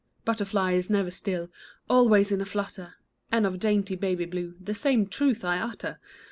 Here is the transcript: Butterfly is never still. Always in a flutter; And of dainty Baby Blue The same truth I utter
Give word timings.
Butterfly 0.25 0.71
is 0.71 0.89
never 0.89 1.11
still. 1.11 1.51
Always 1.87 2.31
in 2.31 2.41
a 2.41 2.45
flutter; 2.45 2.95
And 3.31 3.45
of 3.45 3.59
dainty 3.59 3.95
Baby 3.95 4.25
Blue 4.25 4.55
The 4.59 4.73
same 4.73 5.05
truth 5.05 5.45
I 5.45 5.59
utter 5.59 5.99